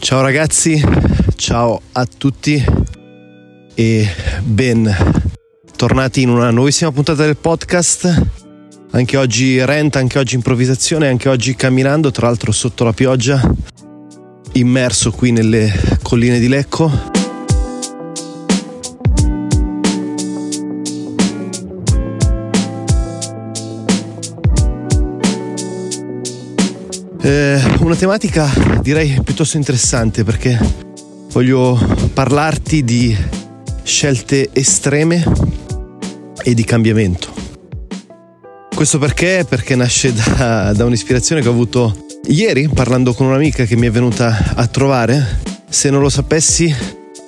Ciao 0.00 0.22
ragazzi, 0.22 0.82
ciao 1.36 1.78
a 1.92 2.06
tutti 2.06 2.64
e 3.74 4.08
ben 4.42 4.96
tornati 5.76 6.22
in 6.22 6.30
una 6.30 6.50
nuovissima 6.50 6.90
puntata 6.90 7.26
del 7.26 7.36
podcast. 7.36 8.26
Anche 8.92 9.16
oggi 9.18 9.62
rent, 9.62 9.96
anche 9.96 10.18
oggi 10.18 10.36
improvvisazione, 10.36 11.06
anche 11.06 11.28
oggi 11.28 11.54
camminando, 11.54 12.10
tra 12.10 12.26
l'altro 12.26 12.50
sotto 12.50 12.82
la 12.82 12.94
pioggia, 12.94 13.40
immerso 14.52 15.12
qui 15.12 15.32
nelle 15.32 15.70
colline 16.02 16.40
di 16.40 16.48
Lecco. 16.48 17.09
Eh, 27.30 27.62
una 27.78 27.94
tematica 27.94 28.50
direi 28.82 29.20
piuttosto 29.22 29.56
interessante 29.56 30.24
perché 30.24 30.58
voglio 31.30 31.78
parlarti 32.12 32.82
di 32.82 33.16
scelte 33.84 34.48
estreme 34.52 35.22
e 36.42 36.54
di 36.54 36.64
cambiamento. 36.64 37.32
Questo 38.74 38.98
perché? 38.98 39.46
Perché 39.48 39.76
nasce 39.76 40.12
da, 40.12 40.72
da 40.74 40.84
un'ispirazione 40.84 41.40
che 41.40 41.46
ho 41.46 41.52
avuto 41.52 42.04
ieri 42.26 42.68
parlando 42.68 43.14
con 43.14 43.26
un'amica 43.28 43.64
che 43.64 43.76
mi 43.76 43.86
è 43.86 43.92
venuta 43.92 44.54
a 44.56 44.66
trovare. 44.66 45.38
Se 45.68 45.88
non 45.88 46.00
lo 46.00 46.08
sapessi, 46.08 46.74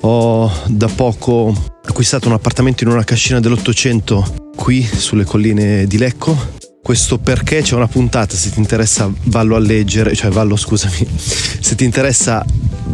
ho 0.01 0.53
da 0.67 0.89
poco 0.89 1.55
acquistato 1.85 2.27
un 2.27 2.35
appartamento 2.35 2.83
in 2.83 2.91
una 2.91 3.05
cascina 3.05 3.39
dell'Ottocento 3.39 4.51
qui 4.57 4.83
sulle 4.83 5.23
colline 5.23 5.87
di 5.87 5.97
Lecco 5.97 6.62
questo 6.83 7.19
perché 7.19 7.63
c'è 7.63 7.77
una 7.77 7.87
puntata, 7.87 8.37
se 8.37 8.51
ti 8.51 8.59
interessa 8.59 9.11
vallo 9.25 9.55
a 9.55 9.61
leggere, 9.61 10.15
cioè 10.17 10.31
vallo 10.31 10.57
scusami, 10.57 11.07
se 11.17 11.75
ti 11.77 11.85
interessa 11.85 12.45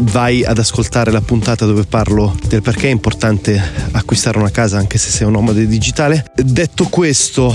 vai 0.00 0.44
ad 0.44 0.58
ascoltare 0.58 1.10
la 1.10 1.22
puntata 1.22 1.64
dove 1.64 1.84
parlo 1.84 2.36
del 2.46 2.62
perché 2.62 2.88
è 2.88 2.90
importante 2.90 3.60
acquistare 3.92 4.38
una 4.38 4.50
casa 4.50 4.76
anche 4.76 4.98
se 4.98 5.10
sei 5.10 5.26
un 5.26 5.32
nomade 5.32 5.66
digitale. 5.66 6.26
Detto 6.34 6.84
questo, 6.84 7.52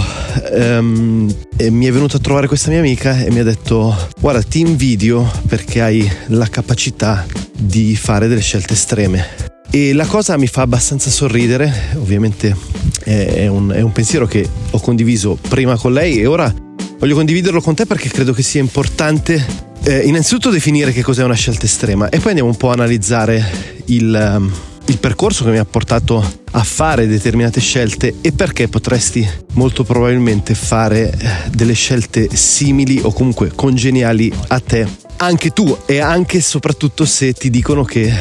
um, 0.52 1.33
mi 1.69 1.85
è 1.85 1.91
venuta 1.91 2.17
a 2.17 2.19
trovare 2.19 2.47
questa 2.47 2.71
mia 2.71 2.80
amica 2.80 3.23
e 3.23 3.31
mi 3.31 3.39
ha 3.39 3.43
detto 3.43 3.95
guarda 4.19 4.41
ti 4.41 4.59
invidio 4.59 5.30
perché 5.47 5.81
hai 5.81 6.11
la 6.27 6.47
capacità 6.47 7.25
di 7.55 7.95
fare 7.95 8.27
delle 8.27 8.41
scelte 8.41 8.73
estreme. 8.73 9.52
E 9.69 9.93
la 9.93 10.05
cosa 10.05 10.38
mi 10.38 10.47
fa 10.47 10.61
abbastanza 10.61 11.09
sorridere, 11.09 11.71
ovviamente 11.95 12.55
è 13.03 13.47
un, 13.47 13.71
è 13.71 13.81
un 13.81 13.91
pensiero 13.91 14.25
che 14.25 14.47
ho 14.71 14.79
condiviso 14.79 15.37
prima 15.47 15.77
con 15.77 15.93
lei 15.93 16.19
e 16.19 16.25
ora 16.25 16.53
voglio 16.97 17.15
condividerlo 17.15 17.61
con 17.61 17.75
te 17.75 17.85
perché 17.85 18.09
credo 18.09 18.33
che 18.33 18.43
sia 18.43 18.61
importante 18.61 19.71
eh, 19.83 19.99
innanzitutto 19.99 20.49
definire 20.49 20.91
che 20.91 21.01
cos'è 21.01 21.23
una 21.23 21.33
scelta 21.33 21.65
estrema 21.65 22.09
e 22.09 22.19
poi 22.19 22.29
andiamo 22.29 22.49
un 22.49 22.55
po' 22.57 22.69
a 22.69 22.73
analizzare 22.73 23.43
il, 23.85 24.35
um, 24.37 24.51
il 24.85 24.97
percorso 24.97 25.43
che 25.43 25.51
mi 25.51 25.57
ha 25.57 25.65
portato 25.65 26.41
a 26.51 26.63
fare 26.63 27.07
determinate 27.07 27.59
scelte 27.59 28.15
e 28.21 28.31
perché 28.31 28.69
potresti 28.69 29.27
molto 29.53 29.83
probabilmente 29.83 30.55
fare 30.55 31.11
eh, 31.11 31.49
delle 31.49 31.73
scelte 31.73 32.29
simili 32.33 32.99
o 33.03 33.11
comunque 33.11 33.51
congeniali 33.53 34.31
a 34.47 34.59
te 34.59 34.87
anche 35.17 35.49
tu 35.51 35.77
e 35.85 35.99
anche 35.99 36.37
e 36.37 36.41
soprattutto 36.41 37.05
se 37.05 37.33
ti 37.33 37.49
dicono 37.49 37.83
che 37.83 38.11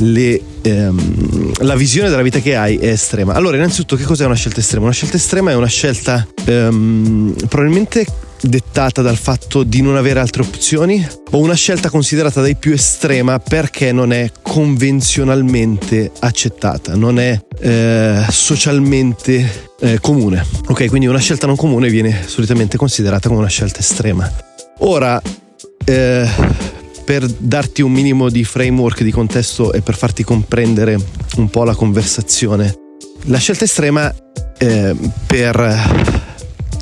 le, 0.00 0.40
ehm, 0.62 1.52
la 1.62 1.74
visione 1.74 2.08
della 2.08 2.22
vita 2.22 2.40
che 2.40 2.56
hai 2.56 2.76
è 2.76 2.88
estrema. 2.88 3.34
Allora, 3.34 3.56
innanzitutto, 3.56 3.96
che 3.96 4.04
cos'è 4.04 4.24
una 4.24 4.34
scelta 4.34 4.60
estrema? 4.60 4.84
Una 4.84 4.94
scelta 4.94 5.16
estrema 5.16 5.50
è 5.50 5.54
una 5.54 5.66
scelta 5.66 6.26
ehm, 6.44 7.34
probabilmente 7.48 8.06
dettata 8.42 9.02
dal 9.02 9.18
fatto 9.18 9.62
di 9.62 9.82
non 9.82 9.96
avere 9.96 10.20
altre 10.20 10.42
opzioni 10.42 11.06
o 11.32 11.38
una 11.38 11.54
scelta 11.54 11.90
considerata 11.90 12.40
dai 12.40 12.56
più 12.56 12.72
estrema 12.72 13.38
perché 13.38 13.92
non 13.92 14.12
è 14.12 14.30
convenzionalmente 14.40 16.10
accettata, 16.20 16.94
non 16.94 17.18
è 17.18 17.38
eh, 17.60 18.24
socialmente 18.30 19.68
eh, 19.80 19.98
comune. 20.00 20.44
Ok, 20.68 20.86
quindi 20.86 21.06
una 21.06 21.18
scelta 21.18 21.46
non 21.46 21.56
comune 21.56 21.88
viene 21.90 22.22
solitamente 22.26 22.76
considerata 22.76 23.28
come 23.28 23.40
una 23.40 23.48
scelta 23.48 23.80
estrema. 23.80 24.30
Ora, 24.78 25.20
eh, 25.84 26.28
per 27.10 27.26
darti 27.26 27.82
un 27.82 27.90
minimo 27.90 28.30
di 28.30 28.44
framework, 28.44 29.02
di 29.02 29.10
contesto 29.10 29.72
e 29.72 29.80
per 29.80 29.96
farti 29.96 30.22
comprendere 30.22 30.96
un 31.38 31.50
po' 31.50 31.64
la 31.64 31.74
conversazione. 31.74 32.72
La 33.24 33.38
scelta 33.38 33.64
estrema 33.64 34.14
eh, 34.56 34.94
per, 35.26 36.14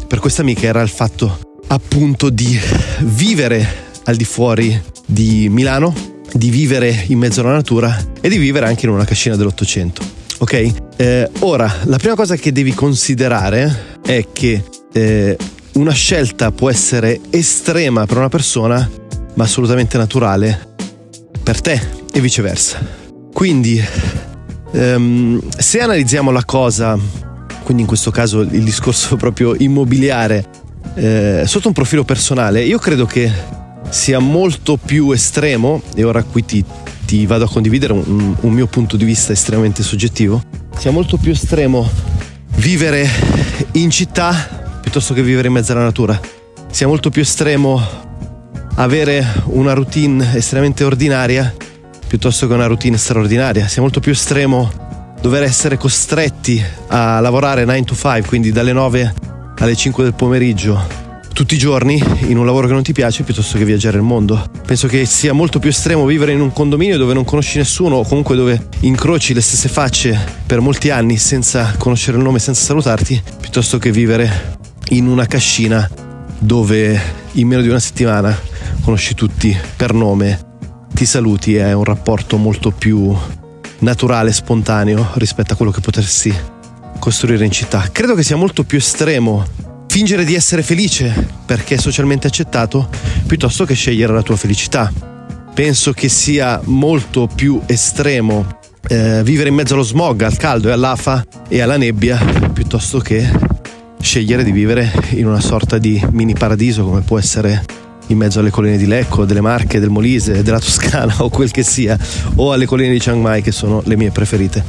per 0.07 0.19
questa 0.19 0.43
amica 0.43 0.67
era 0.67 0.83
il 0.83 0.91
fatto 0.91 1.63
appunto 1.69 2.29
di 2.29 2.61
vivere 3.05 3.67
al 4.05 4.17
di 4.17 4.27
fuori 4.27 4.79
di 5.07 5.49
Milano, 5.49 5.95
di 6.35 6.51
vivere 6.51 7.05
in 7.07 7.17
mezzo 7.17 7.41
alla 7.41 7.53
natura 7.53 7.97
e 8.21 8.29
di 8.29 8.37
vivere 8.37 8.67
anche 8.67 8.85
in 8.85 8.93
una 8.93 9.07
cascina 9.07 9.35
dell'Ottocento. 9.35 10.03
Ok? 10.41 10.73
Eh, 10.99 11.31
ora, 11.39 11.75
la 11.85 11.97
prima 11.97 12.15
cosa 12.15 12.37
che 12.37 12.53
devi 12.53 12.75
considerare 12.75 13.97
è 14.05 14.27
che 14.31 14.63
eh, 14.93 15.39
una 15.73 15.93
scelta 15.93 16.53
può 16.53 16.69
essere 16.69 17.19
estrema 17.31 18.05
per 18.05 18.19
una 18.19 18.29
persona 18.29 19.07
ma 19.35 19.45
assolutamente 19.45 19.97
naturale 19.97 20.77
per 21.43 21.61
te 21.61 21.81
e 22.13 22.21
viceversa. 22.21 22.79
Quindi, 23.33 23.83
um, 24.73 25.41
se 25.57 25.81
analizziamo 25.81 26.31
la 26.31 26.45
cosa, 26.45 26.99
quindi 27.63 27.83
in 27.83 27.89
questo 27.89 28.11
caso 28.11 28.41
il 28.41 28.65
discorso 28.65 29.17
proprio 29.17 29.55
immobiliare, 29.57 30.45
eh, 30.95 31.43
sotto 31.47 31.69
un 31.69 31.75
profilo 31.75 32.05
personale, 32.05 32.65
io 32.65 32.79
credo 32.79 33.07
che 33.07 33.31
sia 33.89 34.19
molto 34.19 34.77
più 34.77 35.11
estremo, 35.13 35.83
e 35.95 36.05
ora 36.05 36.23
qui 36.23 36.45
ti, 36.45 36.65
ti 37.07 37.25
vado 37.27 37.45
a 37.45 37.49
condividere 37.49 37.93
un, 37.93 38.35
un 38.39 38.53
mio 38.53 38.67
punto 38.67 38.97
di 38.97 39.05
vista 39.05 39.33
estremamente 39.33 39.83
soggettivo, 39.83 40.43
sia 40.77 40.91
molto 40.91 41.17
più 41.17 41.33
estremo 41.33 41.89
vivere 42.57 43.09
in 43.73 43.91
città 43.91 44.79
piuttosto 44.81 45.15
che 45.15 45.23
vivere 45.23 45.49
in 45.49 45.55
mezzo 45.55 45.73
alla 45.73 45.83
natura. 45.83 46.19
Sia 46.71 46.87
molto 46.87 47.11
più 47.11 47.23
estremo 47.23 48.08
avere 48.79 49.27
una 49.47 49.73
routine 49.73 50.37
estremamente 50.37 50.85
ordinaria 50.85 51.55
piuttosto 52.07 52.47
che 52.47 52.55
una 52.55 52.67
routine 52.67 52.97
straordinaria. 52.97 53.67
Sia 53.69 53.83
molto 53.83 54.01
più 54.01 54.13
estremo 54.13 54.71
dover 55.21 55.43
essere 55.43 55.77
costretti 55.77 56.63
a 56.89 57.21
lavorare 57.21 57.65
9 57.65 57.85
to 57.85 57.95
5, 57.95 58.23
quindi 58.23 58.53
dalle 58.53 58.73
9 58.73 59.15
alle 59.59 59.77
5 59.77 60.05
del 60.05 60.15
pomeriggio 60.15 61.07
tutti 61.33 61.55
i 61.55 61.59
giorni 61.59 62.03
in 62.27 62.37
un 62.37 62.45
lavoro 62.45 62.67
che 62.67 62.73
non 62.73 62.83
ti 62.83 62.93
piace 62.93 63.23
piuttosto 63.23 63.59
che 63.59 63.65
viaggiare 63.65 63.97
il 63.97 64.03
mondo. 64.03 64.51
Penso 64.67 64.89
che 64.89 65.05
sia 65.05 65.33
molto 65.33 65.61
più 65.61 65.71
estremo 65.71 66.05
vivere 66.05 66.33
in 66.33 66.41
un 66.41 66.53
condominio 66.53 66.99
dove 66.99 67.15
non 67.15 67.25
conosci 67.25 67.59
nessuno 67.59 67.97
o 67.97 68.05
comunque 68.05 68.35
dove 68.35 68.69
incroci 68.81 69.35
le 69.35 69.41
stesse 69.41 69.69
facce 69.69 70.19
per 70.47 70.61
molti 70.61 70.91
anni 70.91 71.17
senza 71.17 71.75
conoscere 71.79 72.17
il 72.17 72.25
nome, 72.25 72.41
senza 72.41 72.65
salutarti, 72.65 73.23
piuttosto 73.41 73.79
che 73.79 73.93
vivere 73.93 74.57
in 74.91 75.07
una 75.07 75.27
cascina 75.27 75.89
dove 76.39 77.01
in 77.33 77.47
meno 77.47 77.63
di 77.63 77.69
una 77.69 77.79
settimana 77.79 78.37
conosci 78.83 79.15
tutti 79.15 79.57
per 79.77 79.93
nome, 79.93 80.39
ti 80.95 81.05
saluti, 81.05 81.57
è 81.57 81.73
un 81.73 81.85
rapporto 81.85 82.37
molto 82.37 82.71
più 82.71 83.17
naturale, 83.81 84.33
spontaneo 84.33 85.11
rispetto 85.15 85.53
a 85.53 85.57
quello 85.57 85.71
che 85.71 85.81
potresti 85.81 86.35
costruire 86.99 87.45
in 87.45 87.51
città. 87.51 87.89
Credo 87.93 88.15
che 88.15 88.23
sia 88.23 88.37
molto 88.37 88.65
più 88.65 88.79
estremo 88.79 89.45
fingere 89.89 90.25
di 90.25 90.35
essere 90.35 90.63
felice 90.63 91.29
perché 91.45 91.75
è 91.77 91.79
socialmente 91.79 92.27
accettato 92.27 92.89
piuttosto 93.27 93.65
che 93.65 93.75
scegliere 93.75 94.13
la 94.13 94.23
tua 94.23 94.37
felicità. 94.37 94.93
Penso 95.55 95.93
che 95.93 96.09
sia 96.09 96.61
molto 96.65 97.29
più 97.33 97.61
estremo 97.67 98.47
eh, 98.89 99.23
vivere 99.25 99.49
in 99.49 99.55
mezzo 99.55 99.75
allo 99.75 99.83
smog, 99.83 100.23
al 100.23 100.37
caldo 100.37 100.69
e 100.69 100.73
all'afa 100.73 101.25
e 101.49 101.61
alla 101.61 101.77
nebbia 101.77 102.19
piuttosto 102.53 102.99
che 102.99 103.29
scegliere 104.01 104.45
di 104.45 104.53
vivere 104.53 104.91
in 105.11 105.27
una 105.27 105.41
sorta 105.41 105.79
di 105.79 106.01
mini 106.13 106.35
paradiso 106.35 106.85
come 106.85 107.01
può 107.01 107.19
essere 107.19 107.65
in 108.09 108.19
mezzo 108.19 108.41
alle 108.41 108.51
colline 108.51 108.77
di 108.77 108.87
Lecco, 108.87 109.25
delle 109.25 109.41
Marche, 109.41 109.81
del 109.81 109.91
Molise, 109.91 110.43
della 110.43 110.61
Toscana 110.61 111.15
o 111.25 111.29
quel 111.29 111.51
che 111.51 111.63
sia, 111.63 111.97
o 112.37 112.53
alle 112.53 112.67
colline 112.67 112.93
di 112.93 112.99
Chiang 112.99 113.21
Mai 113.21 113.43
che 113.43 113.53
sono 113.53 113.83
le 113.85 113.97
mie 113.97 114.11
preferite. 114.11 114.65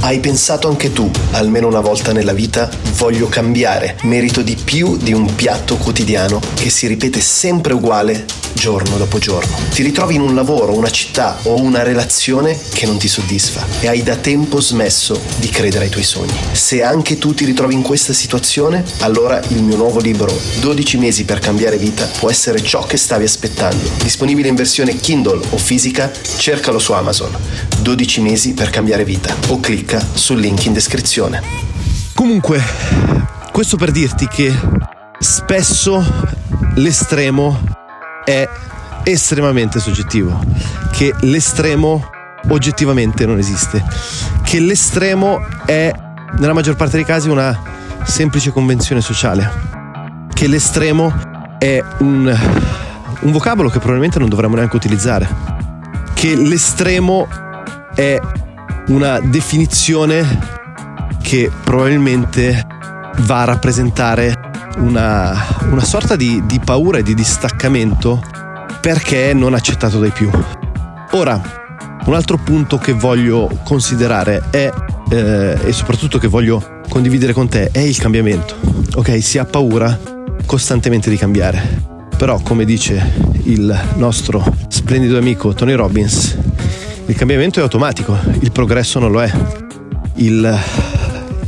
Hai 0.00 0.18
pensato 0.20 0.68
anche 0.68 0.92
tu, 0.92 1.10
almeno 1.32 1.66
una 1.66 1.80
volta 1.80 2.12
nella 2.12 2.32
vita, 2.32 2.70
voglio 2.96 3.28
cambiare, 3.28 3.96
merito 4.02 4.42
di 4.42 4.56
più 4.56 4.96
di 4.96 5.12
un 5.12 5.34
piatto 5.34 5.76
quotidiano 5.76 6.40
che 6.54 6.70
si 6.70 6.86
ripete 6.86 7.20
sempre 7.20 7.74
uguale 7.74 8.24
giorno 8.60 8.98
dopo 8.98 9.18
giorno. 9.18 9.56
Ti 9.70 9.82
ritrovi 9.82 10.16
in 10.16 10.20
un 10.20 10.34
lavoro, 10.34 10.76
una 10.76 10.90
città 10.90 11.38
o 11.44 11.58
una 11.58 11.82
relazione 11.82 12.60
che 12.74 12.84
non 12.84 12.98
ti 12.98 13.08
soddisfa 13.08 13.64
e 13.80 13.88
hai 13.88 14.02
da 14.02 14.16
tempo 14.16 14.60
smesso 14.60 15.18
di 15.36 15.48
credere 15.48 15.84
ai 15.84 15.90
tuoi 15.90 16.04
sogni. 16.04 16.38
Se 16.52 16.82
anche 16.82 17.16
tu 17.16 17.32
ti 17.32 17.46
ritrovi 17.46 17.72
in 17.72 17.80
questa 17.80 18.12
situazione, 18.12 18.84
allora 18.98 19.40
il 19.48 19.62
mio 19.62 19.76
nuovo 19.76 19.98
libro 19.98 20.30
12 20.60 20.98
mesi 20.98 21.24
per 21.24 21.38
cambiare 21.38 21.78
vita 21.78 22.06
può 22.18 22.28
essere 22.28 22.62
ciò 22.62 22.84
che 22.84 22.98
stavi 22.98 23.24
aspettando. 23.24 23.90
Disponibile 24.02 24.48
in 24.48 24.56
versione 24.56 24.94
Kindle 24.94 25.40
o 25.48 25.56
fisica, 25.56 26.12
cercalo 26.36 26.78
su 26.78 26.92
Amazon. 26.92 27.34
12 27.80 28.20
mesi 28.20 28.52
per 28.52 28.68
cambiare 28.68 29.04
vita 29.04 29.34
o 29.48 29.58
clicca 29.58 30.06
sul 30.12 30.38
link 30.38 30.66
in 30.66 30.74
descrizione. 30.74 31.42
Comunque, 32.12 32.62
questo 33.52 33.78
per 33.78 33.90
dirti 33.90 34.28
che 34.28 34.54
spesso 35.18 36.04
l'estremo 36.74 37.69
è 38.30 38.48
estremamente 39.02 39.80
soggettivo, 39.80 40.40
che 40.92 41.12
l'estremo 41.22 42.10
oggettivamente 42.48 43.26
non 43.26 43.38
esiste, 43.38 43.82
che 44.44 44.60
l'estremo 44.60 45.44
è 45.66 45.92
nella 46.38 46.52
maggior 46.52 46.76
parte 46.76 46.96
dei 46.96 47.04
casi 47.04 47.28
una 47.28 47.60
semplice 48.04 48.52
convenzione 48.52 49.00
sociale, 49.00 49.50
che 50.32 50.46
l'estremo 50.46 51.12
è 51.58 51.82
un, 51.98 52.38
un 53.20 53.32
vocabolo 53.32 53.68
che 53.68 53.78
probabilmente 53.78 54.20
non 54.20 54.28
dovremmo 54.28 54.54
neanche 54.54 54.76
utilizzare, 54.76 55.28
che 56.14 56.36
l'estremo 56.36 57.26
è 57.96 58.18
una 58.86 59.18
definizione 59.18 60.58
che 61.20 61.50
probabilmente 61.64 62.64
va 63.22 63.42
a 63.42 63.44
rappresentare 63.44 64.49
una, 64.80 65.34
una 65.70 65.84
sorta 65.84 66.16
di, 66.16 66.42
di 66.46 66.58
paura 66.58 66.98
e 66.98 67.02
di 67.02 67.14
distaccamento 67.14 68.22
perché 68.80 69.32
non 69.34 69.54
accettato 69.54 69.98
dai 69.98 70.10
più. 70.10 70.30
Ora, 71.12 71.40
un 72.04 72.14
altro 72.14 72.38
punto 72.38 72.78
che 72.78 72.92
voglio 72.92 73.48
considerare 73.64 74.42
è, 74.50 74.70
eh, 75.10 75.58
e 75.64 75.72
soprattutto 75.72 76.18
che 76.18 76.28
voglio 76.28 76.80
condividere 76.88 77.32
con 77.32 77.48
te, 77.48 77.70
è 77.70 77.80
il 77.80 77.96
cambiamento. 77.98 78.56
Ok, 78.94 79.22
si 79.22 79.38
ha 79.38 79.44
paura 79.44 79.98
costantemente 80.46 81.10
di 81.10 81.16
cambiare. 81.16 81.88
Però, 82.16 82.38
come 82.40 82.64
dice 82.64 83.12
il 83.44 83.78
nostro 83.96 84.44
splendido 84.68 85.16
amico 85.16 85.54
Tony 85.54 85.74
Robbins, 85.74 86.36
il 87.06 87.14
cambiamento 87.14 87.60
è 87.60 87.62
automatico, 87.62 88.16
il 88.40 88.52
progresso 88.52 88.98
non 88.98 89.10
lo 89.10 89.22
è. 89.22 89.30
Il 90.14 90.58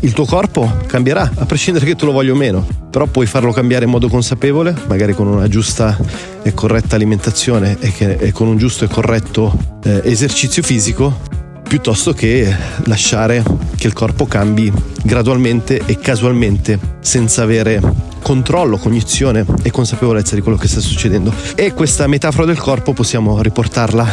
il 0.03 0.13
tuo 0.13 0.25
corpo 0.25 0.79
cambierà, 0.87 1.31
a 1.37 1.47
prescindere 1.47 1.87
che 1.87 1.95
tu 1.95 2.07
lo 2.07 2.13
voglia 2.13 2.33
o 2.33 2.35
meno, 2.35 2.67
però 2.93 3.07
puoi 3.07 3.25
farlo 3.25 3.53
cambiare 3.53 3.87
in 3.87 3.91
modo 3.91 4.11
consapevole, 4.11 4.77
magari 4.87 5.15
con 5.15 5.27
una 5.27 5.49
giusta 5.49 5.99
e 6.43 6.53
corretta 6.53 6.95
alimentazione 6.95 7.79
e, 7.81 7.91
che, 7.91 8.17
e 8.17 8.33
con 8.33 8.49
un 8.49 8.59
giusto 8.59 8.85
e 8.85 8.89
corretto 8.89 9.79
eh, 9.83 10.03
esercizio 10.05 10.63
fisico, 10.63 11.19
piuttosto 11.67 12.13
che 12.13 12.55
lasciare 12.85 13.43
che 13.77 13.87
il 13.87 13.95
corpo 13.95 14.27
cambi 14.27 14.71
gradualmente 15.03 15.81
e 15.87 15.99
casualmente 16.01 16.79
senza 17.01 17.45
avere 17.45 17.81
controllo, 18.21 18.77
cognizione 18.77 19.47
e 19.63 19.71
consapevolezza 19.71 20.35
di 20.35 20.43
quello 20.43 20.59
che 20.59 20.69
sta 20.69 20.81
succedendo. 20.81 21.33
E 21.55 21.73
questa 21.73 22.07
metafora 22.07 22.45
del 22.45 22.59
corpo 22.59 22.93
possiamo 22.93 23.41
riportarla 23.41 24.07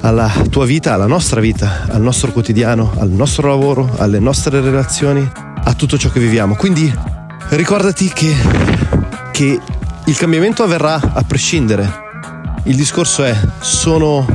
alla 0.00 0.28
tua 0.50 0.66
vita, 0.66 0.92
alla 0.92 1.06
nostra 1.06 1.40
vita, 1.40 1.86
al 1.88 2.02
nostro 2.02 2.32
quotidiano, 2.32 2.94
al 2.98 3.10
nostro 3.10 3.46
lavoro, 3.46 3.94
alle 3.98 4.18
nostre 4.18 4.60
relazioni, 4.60 5.24
a 5.66 5.72
tutto 5.74 5.96
ciò 5.96 6.10
che 6.10 6.18
viviamo. 6.18 6.56
Quindi 6.56 7.13
ricordati 7.50 8.08
che, 8.08 8.34
che 9.32 9.60
il 10.06 10.16
cambiamento 10.16 10.62
avverrà 10.62 11.00
a 11.00 11.22
prescindere. 11.22 12.02
Il 12.64 12.76
discorso 12.76 13.24
è 13.24 13.36
sono 13.60 14.26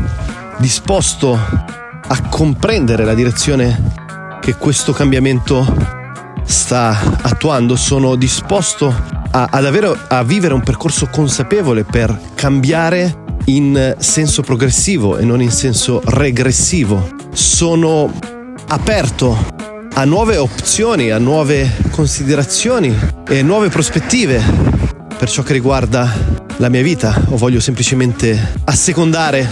disposto 0.58 1.34
a 1.34 2.22
comprendere 2.30 3.06
la 3.06 3.14
direzione 3.14 4.38
che 4.42 4.56
questo 4.56 4.94
cambiamento 4.94 5.66
sta 6.44 7.18
attuando, 7.22 7.76
sono 7.76 8.16
disposto 8.16 8.94
a, 9.32 9.48
ad 9.52 9.66
avere, 9.66 9.96
a 10.08 10.24
vivere 10.24 10.54
un 10.54 10.64
percorso 10.64 11.08
consapevole 11.08 11.84
per 11.84 12.18
cambiare 12.36 13.28
in 13.46 13.96
senso 14.00 14.42
progressivo 14.42 15.18
e 15.18 15.26
non 15.26 15.42
in 15.42 15.52
senso 15.52 16.02
regressivo. 16.06 17.10
Sono 17.32 18.12
aperto 18.68 19.69
a 20.00 20.06
nuove 20.06 20.38
opzioni, 20.38 21.12
a 21.12 21.18
nuove 21.18 21.69
considerazioni 21.92 22.98
e 23.28 23.44
nuove 23.44 23.68
prospettive 23.68 24.42
per 25.18 25.30
ciò 25.30 25.44
che 25.44 25.51
riguarda 25.51 26.10
la 26.56 26.69
mia 26.69 26.81
vita 26.81 27.25
o 27.28 27.36
voglio 27.36 27.60
semplicemente 27.60 28.54
assecondare 28.63 29.46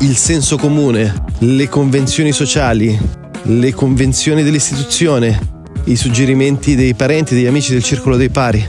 il 0.00 0.14
senso 0.18 0.58
comune, 0.58 1.24
le 1.38 1.70
convenzioni 1.70 2.32
sociali, 2.32 2.98
le 3.44 3.72
convenzioni 3.72 4.42
dell'istituzione, 4.42 5.40
i 5.84 5.96
suggerimenti 5.96 6.74
dei 6.74 6.92
parenti, 6.92 7.34
degli 7.34 7.46
amici 7.46 7.72
del 7.72 7.82
circolo 7.82 8.18
dei 8.18 8.28
pari, 8.28 8.68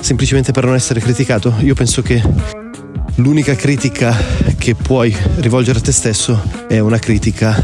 semplicemente 0.00 0.50
per 0.50 0.64
non 0.64 0.74
essere 0.74 0.98
criticato. 0.98 1.54
Io 1.60 1.74
penso 1.74 2.02
che 2.02 2.20
l'unica 3.16 3.54
critica 3.54 4.12
che 4.58 4.74
puoi 4.74 5.16
rivolgere 5.36 5.78
a 5.78 5.82
te 5.82 5.92
stesso 5.92 6.42
è 6.66 6.80
una 6.80 6.98
critica 6.98 7.62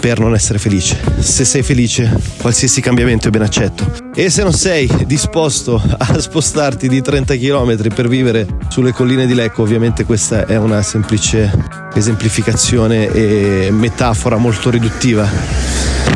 per 0.00 0.20
non 0.20 0.34
essere 0.34 0.58
felice. 0.58 0.98
Se 1.18 1.44
sei 1.44 1.62
felice, 1.62 2.16
qualsiasi 2.40 2.80
cambiamento 2.80 3.28
è 3.28 3.30
ben 3.30 3.42
accetto. 3.42 3.90
E 4.14 4.30
se 4.30 4.42
non 4.42 4.52
sei 4.52 4.90
disposto 5.06 5.82
a 5.98 6.18
spostarti 6.18 6.88
di 6.88 7.02
30 7.02 7.36
km 7.36 7.94
per 7.94 8.08
vivere 8.08 8.46
sulle 8.68 8.92
colline 8.92 9.26
di 9.26 9.34
Lecco, 9.34 9.62
ovviamente 9.62 10.04
questa 10.04 10.46
è 10.46 10.56
una 10.56 10.82
semplice 10.82 11.50
esemplificazione 11.94 13.12
e 13.12 13.68
metafora 13.70 14.36
molto 14.36 14.70
riduttiva. 14.70 15.28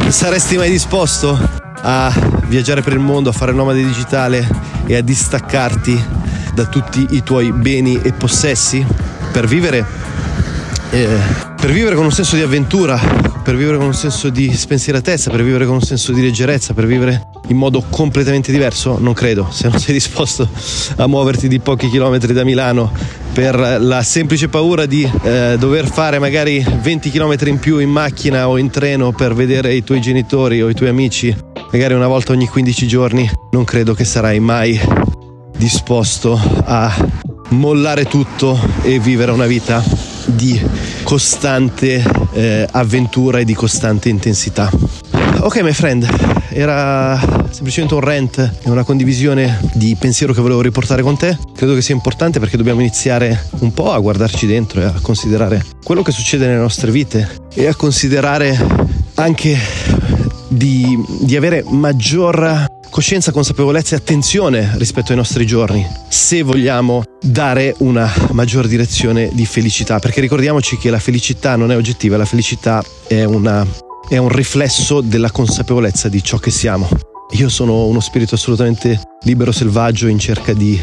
Saresti 0.09 0.57
mai 0.57 0.71
disposto 0.71 1.39
a 1.83 2.13
viaggiare 2.47 2.83
per 2.83 2.93
il 2.93 3.01
mondo, 3.01 3.31
a 3.31 3.33
fare 3.33 3.53
nomade 3.53 3.85
digitale 3.85 4.49
e 4.87 4.97
a 4.97 5.01
distaccarti 5.01 6.21
da 6.55 6.65
tutti 6.67 7.07
i 7.11 7.23
tuoi 7.23 7.51
beni 7.53 8.01
e 8.03 8.13
possessi 8.13 8.85
per 9.33 9.47
vivere, 9.47 9.85
eh, 10.91 11.19
per 11.57 11.73
vivere 11.73 11.95
con 11.95 12.05
un 12.05 12.13
senso 12.13 12.37
di 12.37 12.43
avventura, 12.43 13.01
per 13.43 13.57
vivere 13.57 13.77
con 13.77 13.87
un 13.87 13.95
senso 13.95 14.31
di 14.31 14.53
spensieratezza, 14.55 15.31
per 15.31 15.43
vivere 15.43 15.67
con 15.67 15.75
un 15.75 15.83
senso 15.83 16.13
di 16.13 16.23
leggerezza, 16.23 16.75
per 16.75 16.87
vivere 16.87 17.29
in 17.49 17.57
modo 17.57 17.85
completamente 17.91 18.53
diverso? 18.53 18.99
Non 18.99 19.13
credo. 19.13 19.49
Se 19.51 19.69
non 19.69 19.79
sei 19.79 19.93
disposto 19.95 20.49
a 20.97 21.07
muoverti 21.07 21.49
di 21.49 21.59
pochi 21.59 21.89
chilometri 21.89 22.33
da 22.33 22.45
Milano 22.45 22.93
per 23.33 23.59
la 23.81 24.03
semplice 24.03 24.49
paura 24.49 24.87
di 24.87 25.11
eh, 25.23 25.57
dover 25.59 25.89
fare 25.89 26.19
magari 26.19 26.65
20 26.83 27.11
km 27.11 27.37
in 27.47 27.59
più 27.59 27.79
in 27.79 27.91
macchina 27.91 28.49
o 28.49 28.59
in 28.59 28.71
treno 28.71 29.13
per 29.13 29.35
vedere 29.35 29.75
i 29.75 29.83
tuoi 29.83 30.01
genitori 30.01 30.63
o 30.63 30.69
i 30.69 30.75
tuoi 30.75 30.91
amici 30.91 31.35
magari 31.73 31.95
una 31.95 32.07
volta 32.07 32.33
ogni 32.33 32.47
15 32.47 32.87
giorni, 32.87 33.29
non 33.53 33.65
credo 33.65 33.95
che 33.95 34.05
sarai 34.05 34.39
mai 34.41 34.79
disposto 35.57 36.39
a 36.65 36.95
mollare 37.49 38.05
tutto 38.05 38.59
e 38.83 38.99
vivere 38.99 39.33
una 39.33 39.47
vita 39.47 39.83
di 40.27 40.61
costante 41.03 42.05
eh, 42.33 42.67
avventura 42.71 43.39
e 43.39 43.45
di 43.45 43.55
costante 43.55 44.09
intensità. 44.09 44.71
Ok, 45.41 45.61
my 45.63 45.73
friend, 45.73 46.07
era 46.51 47.19
semplicemente 47.51 47.95
un 47.95 48.01
rant 48.01 48.39
e 48.63 48.71
una 48.71 48.85
condivisione 48.85 49.59
di 49.75 49.97
pensiero 49.99 50.33
che 50.33 50.41
volevo 50.41 50.61
riportare 50.61 51.03
con 51.03 51.17
te. 51.17 51.37
Credo 51.55 51.75
che 51.75 51.83
sia 51.83 51.95
importante 51.95 52.39
perché 52.39 52.57
dobbiamo 52.57 52.81
iniziare 52.81 53.47
un 53.61 53.73
po' 53.73 53.93
a 53.93 53.99
guardarci 53.99 54.47
dentro 54.47 54.81
e 54.81 54.85
a 54.85 54.95
considerare 55.01 55.65
quello 55.83 56.03
che 56.03 56.13
succede 56.13 56.47
nelle 56.47 56.61
nostre 56.61 56.91
vite 56.91 57.29
e 57.55 57.67
a 57.67 57.75
considerare 57.75 58.57
anche 59.15 59.59
di, 60.53 60.99
di 61.21 61.37
avere 61.37 61.65
maggior 61.69 62.67
coscienza, 62.91 63.33
consapevolezza 63.33 63.95
e 63.95 63.99
attenzione 63.99 64.73
rispetto 64.77 65.13
ai 65.13 65.17
nostri 65.17 65.47
giorni, 65.47 65.87
se 66.09 66.43
vogliamo 66.43 67.03
dare 67.23 67.75
una 67.79 68.13
maggior 68.33 68.67
direzione 68.67 69.31
di 69.33 69.47
felicità, 69.47 69.99
perché 69.99 70.21
ricordiamoci 70.21 70.77
che 70.77 70.91
la 70.91 70.99
felicità 70.99 71.57
non 71.57 71.73
è 71.73 71.77
oggettiva, 71.77 72.19
la 72.19 72.27
felicità 72.27 72.85
è, 73.07 73.25
una, 73.25 73.67
è 74.09 74.19
un 74.19 74.29
riflesso 74.29 75.01
della 75.01 75.31
consapevolezza 75.31 76.11
di 76.11 76.23
ciò 76.23 76.37
che 76.37 76.51
siamo. 76.51 76.87
Io 77.31 77.49
sono 77.49 77.87
uno 77.87 78.01
spirito 78.01 78.35
assolutamente 78.35 79.01
libero, 79.23 79.53
selvaggio, 79.53 80.07
in 80.07 80.19
cerca 80.19 80.53
di 80.53 80.79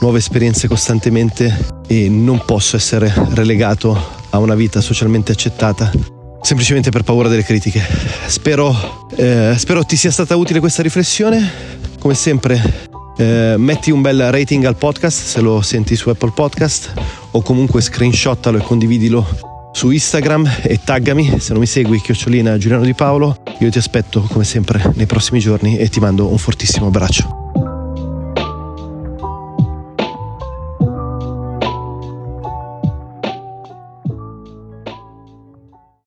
nuove 0.00 0.18
esperienze 0.18 0.68
costantemente 0.68 1.80
e 1.86 2.10
non 2.10 2.42
posso 2.44 2.76
essere 2.76 3.10
relegato 3.30 3.98
a 4.28 4.38
una 4.38 4.54
vita 4.54 4.82
socialmente 4.82 5.32
accettata 5.32 5.90
semplicemente 6.44 6.90
per 6.90 7.02
paura 7.02 7.28
delle 7.28 7.42
critiche. 7.42 7.82
Spero, 8.26 9.08
eh, 9.16 9.54
spero 9.56 9.82
ti 9.84 9.96
sia 9.96 10.10
stata 10.10 10.36
utile 10.36 10.60
questa 10.60 10.82
riflessione. 10.82 11.72
Come 11.98 12.14
sempre, 12.14 12.88
eh, 13.16 13.54
metti 13.56 13.90
un 13.90 14.02
bel 14.02 14.30
rating 14.30 14.64
al 14.64 14.76
podcast 14.76 15.24
se 15.24 15.40
lo 15.40 15.62
senti 15.62 15.96
su 15.96 16.10
Apple 16.10 16.32
Podcast 16.32 16.92
o 17.30 17.40
comunque 17.40 17.80
screenshottalo 17.80 18.58
e 18.58 18.60
condividilo 18.60 19.26
su 19.72 19.90
Instagram 19.90 20.58
e 20.62 20.80
taggami 20.84 21.40
se 21.40 21.52
non 21.52 21.60
mi 21.60 21.66
segui 21.66 22.00
chiocciolina 22.00 22.58
Giuliano 22.58 22.84
Di 22.84 22.94
Paolo 22.94 23.36
io 23.58 23.70
ti 23.70 23.78
aspetto 23.78 24.20
come 24.20 24.44
sempre 24.44 24.92
nei 24.94 25.06
prossimi 25.06 25.40
giorni 25.40 25.78
e 25.78 25.88
ti 25.88 25.98
mando 25.98 26.28
un 26.28 26.38
fortissimo 26.38 26.86
abbraccio 26.86 27.43